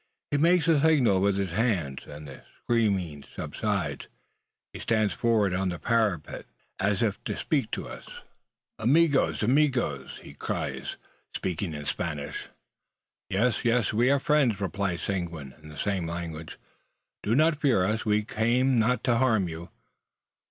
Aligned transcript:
He 0.31 0.37
makes 0.37 0.67
a 0.67 0.81
signal 0.81 1.21
with 1.21 1.37
his 1.37 1.51
hands, 1.51 2.07
and 2.07 2.27
the 2.27 2.41
screaming 2.63 3.23
subsides. 3.23 4.07
He 4.73 4.79
stands 4.79 5.13
forward 5.13 5.53
on 5.53 5.69
the 5.69 5.77
parapet, 5.77 6.47
as 6.79 7.03
if 7.03 7.23
to 7.25 7.37
speak 7.37 7.69
to 7.69 7.87
us. 7.87 8.07
"Amigos, 8.79 9.43
amigos!" 9.43 10.17
(friends!) 10.17 10.37
cries 10.39 10.89
he, 10.97 11.37
speaking 11.37 11.75
in 11.75 11.85
Spanish. 11.85 12.47
"Yes, 13.29 13.63
yes; 13.63 13.93
we 13.93 14.09
are 14.09 14.19
friends," 14.19 14.59
replies 14.59 15.03
Seguin, 15.03 15.53
in 15.61 15.69
the 15.69 15.77
same 15.77 16.07
language. 16.07 16.57
"Do 17.21 17.35
not 17.35 17.61
fear 17.61 17.85
us! 17.85 18.03
We 18.03 18.23
came 18.23 18.79
not 18.79 19.03
to 19.03 19.19
harm 19.19 19.47
you." 19.47 19.69